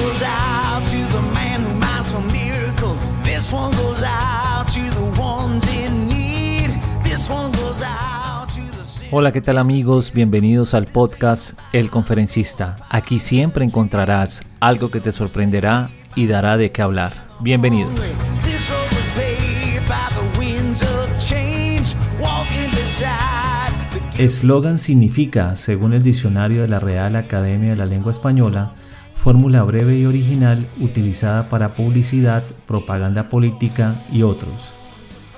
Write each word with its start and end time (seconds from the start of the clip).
goes 0.00 0.22
out 0.22 0.84
to 0.86 0.96
the 1.14 1.22
man 1.34 1.62
who 1.62 1.74
minds 1.74 2.12
for 2.12 2.22
miracles. 2.32 3.10
This 3.24 3.52
one 3.52 3.72
goes 3.72 4.02
out 4.04 4.66
to 4.68 4.82
the 4.94 5.20
ones 5.20 5.66
in 5.74 6.08
need. 6.08 6.70
This 7.02 7.28
one 7.28 7.50
goes 7.52 7.82
out 7.82 8.48
to 8.54 8.60
the. 8.60 9.08
Hola, 9.10 9.32
¿qué 9.32 9.40
tal 9.40 9.58
amigos? 9.58 10.12
Bienvenidos 10.12 10.74
al 10.74 10.86
podcast 10.86 11.58
El 11.72 11.90
Conferencista. 11.90 12.76
Aquí 12.90 13.18
siempre 13.18 13.64
encontrarás 13.64 14.42
algo 14.60 14.90
que 14.90 15.00
te 15.00 15.12
sorprenderá 15.12 15.88
y 16.14 16.26
dará 16.26 16.56
de 16.56 16.70
qué 16.70 16.82
hablar. 16.82 17.12
Bienvenidos. 17.40 17.98
Eslogan 24.18 24.78
significa, 24.78 25.54
según 25.54 25.92
el 25.92 26.02
diccionario 26.02 26.62
de 26.62 26.68
la 26.68 26.80
Real 26.80 27.14
Academia 27.14 27.70
de 27.70 27.76
la 27.76 27.86
Lengua 27.86 28.10
Española, 28.10 28.72
fórmula 29.18 29.62
breve 29.64 29.98
y 29.98 30.06
original 30.06 30.68
utilizada 30.80 31.48
para 31.48 31.74
publicidad, 31.74 32.44
propaganda 32.66 33.28
política 33.28 33.94
y 34.12 34.22
otros. 34.22 34.72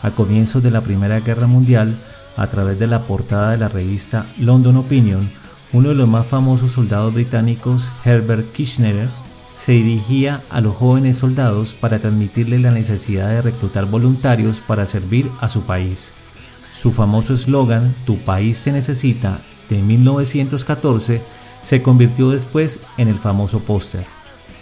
A 0.03 0.11
comienzos 0.13 0.63
de 0.63 0.71
la 0.71 0.83
Primera 0.83 1.21
Guerra 1.21 1.47
Mundial, 1.47 1.97
a 2.37 2.47
través 2.47 2.79
de 2.79 2.87
la 2.87 3.07
portada 3.07 3.53
de 3.53 3.59
la 3.59 3.69
revista 3.69 4.27
London 4.39 4.77
Opinion, 4.77 5.29
uno 5.73 5.91
de 5.91 5.95
los 5.95 6.09
más 6.09 6.27
famosos 6.27 6.73
soldados 6.73 7.15
británicos, 7.15 7.89
Herbert 8.05 8.53
Kitchener, 8.53 9.09
se 9.55 9.73
dirigía 9.73 10.43
a 10.51 10.61
los 10.61 10.77
jóvenes 10.77 11.19
soldados 11.19 11.75
para 11.75 11.99
transmitirle 11.99 12.59
la 12.59 12.71
necesidad 12.71 13.29
de 13.29 13.43
reclutar 13.43 13.87
voluntarios 13.87 14.61
para 14.61 14.87
servir 14.87 15.31
a 15.41 15.49
su 15.49 15.63
país. 15.63 16.15
Su 16.73 16.93
famoso 16.93 17.35
eslogan 17.35 17.93
Tu 18.07 18.17
país 18.19 18.61
te 18.61 18.73
necesita 18.73 19.41
de 19.69 19.83
1914 19.83 21.23
se 21.63 21.83
convirtió 21.83 22.31
después 22.31 22.81
en 22.97 23.09
el 23.09 23.17
famoso 23.17 23.61
póster. 23.61 24.05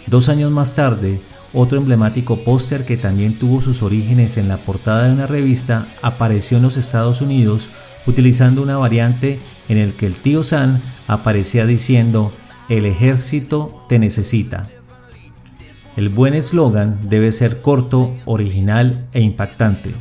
Dos 0.07 0.29
años 0.29 0.51
más 0.51 0.75
tarde, 0.75 1.21
otro 1.53 1.77
emblemático 1.77 2.37
póster 2.43 2.85
que 2.85 2.97
también 2.97 3.33
tuvo 3.33 3.61
sus 3.61 3.81
orígenes 3.81 4.37
en 4.37 4.47
la 4.47 4.57
portada 4.57 5.05
de 5.05 5.13
una 5.13 5.27
revista 5.27 5.87
apareció 6.01 6.57
en 6.57 6.63
los 6.63 6.77
Estados 6.77 7.21
Unidos 7.21 7.69
utilizando 8.05 8.61
una 8.61 8.77
variante 8.77 9.39
en 9.67 9.77
el 9.77 9.93
que 9.93 10.05
el 10.05 10.15
tío 10.15 10.43
Sam 10.43 10.81
aparecía 11.07 11.65
diciendo 11.65 12.33
El 12.69 12.85
ejército 12.85 13.85
te 13.89 13.99
necesita. 13.99 14.63
El 15.95 16.09
buen 16.09 16.33
eslogan 16.33 16.99
debe 17.09 17.31
ser 17.31 17.61
corto, 17.61 18.15
original 18.25 19.07
e 19.11 19.21
impactante. 19.21 19.93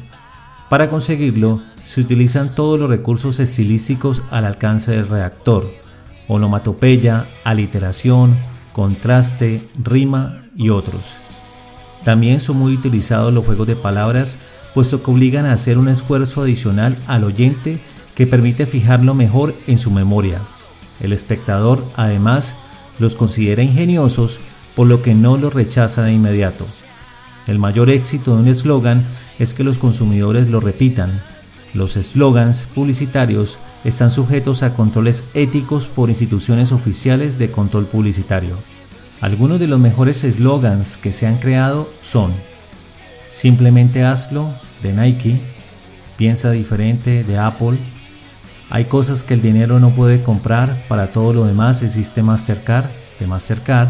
Para 0.68 0.90
conseguirlo, 0.90 1.60
se 1.84 2.02
utilizan 2.02 2.54
todos 2.54 2.78
los 2.78 2.90
recursos 2.90 3.40
estilísticos 3.40 4.22
al 4.30 4.44
alcance 4.44 4.92
del 4.92 5.08
redactor, 5.08 5.68
onomatopeya, 6.28 7.26
aliteración, 7.44 8.36
contraste, 8.72 9.66
rima 9.82 10.42
y 10.56 10.70
otros. 10.70 11.14
También 12.04 12.38
son 12.38 12.58
muy 12.58 12.74
utilizados 12.74 13.32
los 13.32 13.44
juegos 13.44 13.66
de 13.66 13.76
palabras, 13.76 14.38
puesto 14.74 15.02
que 15.02 15.10
obligan 15.10 15.46
a 15.46 15.52
hacer 15.52 15.78
un 15.78 15.88
esfuerzo 15.88 16.42
adicional 16.42 16.96
al 17.06 17.24
oyente 17.24 17.80
que 18.14 18.26
permite 18.26 18.66
fijarlo 18.66 19.14
mejor 19.14 19.54
en 19.66 19.78
su 19.78 19.90
memoria. 19.90 20.40
El 21.00 21.12
espectador, 21.12 21.84
además, 21.96 22.56
los 22.98 23.16
considera 23.16 23.62
ingeniosos, 23.62 24.40
por 24.74 24.86
lo 24.86 25.02
que 25.02 25.14
no 25.14 25.36
los 25.36 25.54
rechaza 25.54 26.04
de 26.04 26.12
inmediato. 26.12 26.66
El 27.46 27.58
mayor 27.58 27.90
éxito 27.90 28.34
de 28.34 28.42
un 28.42 28.48
eslogan 28.48 29.04
es 29.38 29.54
que 29.54 29.64
los 29.64 29.78
consumidores 29.78 30.50
lo 30.50 30.60
repitan. 30.60 31.22
Los 31.74 31.96
eslogans 31.96 32.66
publicitarios 32.74 33.58
están 33.84 34.10
sujetos 34.10 34.62
a 34.62 34.74
controles 34.74 35.30
éticos 35.34 35.86
por 35.88 36.08
instituciones 36.08 36.72
oficiales 36.72 37.38
de 37.38 37.50
control 37.50 37.86
publicitario. 37.86 38.56
Algunos 39.20 39.60
de 39.60 39.66
los 39.66 39.78
mejores 39.78 40.24
eslogans 40.24 40.96
que 40.96 41.12
se 41.12 41.26
han 41.26 41.38
creado 41.38 41.88
son 42.00 42.32
Simplemente 43.30 44.04
hazlo 44.04 44.50
de 44.82 44.92
Nike, 44.94 45.40
Piensa 46.16 46.50
diferente 46.50 47.22
de 47.22 47.38
Apple, 47.38 47.78
Hay 48.70 48.86
cosas 48.86 49.22
que 49.22 49.34
el 49.34 49.42
dinero 49.42 49.78
no 49.78 49.90
puede 49.90 50.22
comprar, 50.22 50.84
para 50.88 51.12
todo 51.12 51.32
lo 51.32 51.44
demás 51.44 51.82
existe 51.82 52.22
Mastercard 52.22 52.86
de 53.20 53.26
Mastercard, 53.26 53.88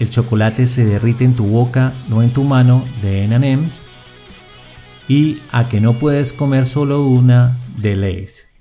El 0.00 0.10
chocolate 0.10 0.66
se 0.66 0.84
derrite 0.84 1.24
en 1.24 1.36
tu 1.36 1.46
boca, 1.46 1.92
no 2.08 2.22
en 2.22 2.30
tu 2.30 2.42
mano 2.42 2.84
de 3.00 3.24
M&M's 3.24 3.82
y 5.08 5.38
A 5.52 5.68
que 5.68 5.80
no 5.80 5.94
puedes 5.94 6.32
comer 6.32 6.66
solo 6.66 7.06
una 7.06 7.58
de 7.78 7.96
Lay's. 7.96 8.55